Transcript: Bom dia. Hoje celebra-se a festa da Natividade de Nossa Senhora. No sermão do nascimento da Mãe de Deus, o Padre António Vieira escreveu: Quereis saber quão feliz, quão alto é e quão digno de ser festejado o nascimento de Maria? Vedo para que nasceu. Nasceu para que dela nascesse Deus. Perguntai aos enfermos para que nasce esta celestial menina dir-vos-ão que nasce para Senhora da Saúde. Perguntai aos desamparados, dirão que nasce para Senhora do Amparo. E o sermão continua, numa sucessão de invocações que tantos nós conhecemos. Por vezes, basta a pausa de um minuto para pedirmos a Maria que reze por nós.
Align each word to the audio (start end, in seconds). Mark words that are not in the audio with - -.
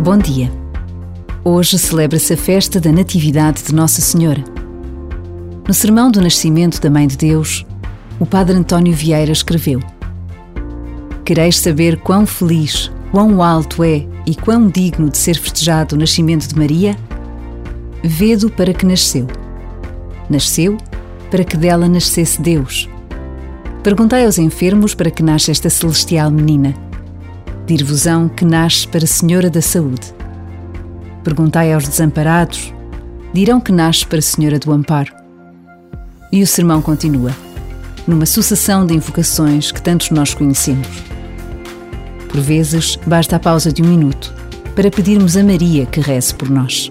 Bom 0.00 0.18
dia. 0.18 0.52
Hoje 1.42 1.78
celebra-se 1.78 2.34
a 2.34 2.36
festa 2.36 2.78
da 2.78 2.92
Natividade 2.92 3.62
de 3.62 3.74
Nossa 3.74 4.02
Senhora. 4.02 4.44
No 5.66 5.72
sermão 5.72 6.10
do 6.10 6.20
nascimento 6.20 6.80
da 6.80 6.90
Mãe 6.90 7.06
de 7.06 7.16
Deus, 7.16 7.64
o 8.20 8.26
Padre 8.26 8.56
António 8.56 8.92
Vieira 8.92 9.32
escreveu: 9.32 9.80
Quereis 11.24 11.58
saber 11.58 11.96
quão 11.96 12.26
feliz, 12.26 12.92
quão 13.10 13.42
alto 13.42 13.82
é 13.82 14.06
e 14.26 14.34
quão 14.34 14.68
digno 14.68 15.08
de 15.08 15.16
ser 15.16 15.38
festejado 15.38 15.96
o 15.96 15.98
nascimento 15.98 16.46
de 16.46 16.56
Maria? 16.56 16.94
Vedo 18.04 18.50
para 18.50 18.74
que 18.74 18.84
nasceu. 18.84 19.26
Nasceu 20.28 20.76
para 21.30 21.42
que 21.42 21.56
dela 21.56 21.88
nascesse 21.88 22.40
Deus. 22.40 22.88
Perguntai 23.82 24.26
aos 24.26 24.38
enfermos 24.38 24.94
para 24.94 25.10
que 25.10 25.22
nasce 25.22 25.50
esta 25.50 25.70
celestial 25.70 26.30
menina 26.30 26.74
dir-vos-ão 27.66 28.28
que 28.28 28.44
nasce 28.44 28.86
para 28.86 29.06
Senhora 29.06 29.50
da 29.50 29.60
Saúde. 29.60 30.14
Perguntai 31.24 31.72
aos 31.72 31.88
desamparados, 31.88 32.72
dirão 33.32 33.60
que 33.60 33.72
nasce 33.72 34.06
para 34.06 34.22
Senhora 34.22 34.58
do 34.58 34.72
Amparo. 34.72 35.12
E 36.32 36.42
o 36.42 36.46
sermão 36.46 36.80
continua, 36.80 37.32
numa 38.06 38.24
sucessão 38.24 38.86
de 38.86 38.94
invocações 38.94 39.72
que 39.72 39.82
tantos 39.82 40.10
nós 40.10 40.32
conhecemos. 40.32 40.86
Por 42.28 42.40
vezes, 42.40 42.96
basta 43.06 43.36
a 43.36 43.40
pausa 43.40 43.72
de 43.72 43.82
um 43.82 43.86
minuto 43.86 44.32
para 44.76 44.90
pedirmos 44.90 45.36
a 45.36 45.42
Maria 45.42 45.86
que 45.86 46.00
reze 46.00 46.34
por 46.34 46.48
nós. 46.48 46.90